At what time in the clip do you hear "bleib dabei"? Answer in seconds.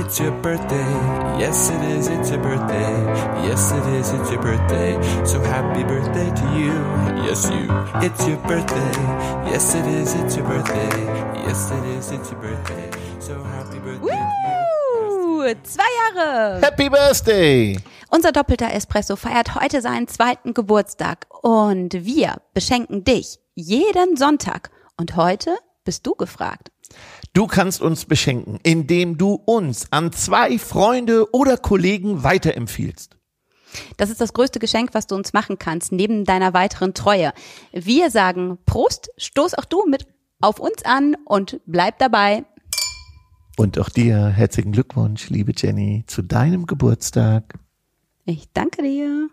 41.64-42.44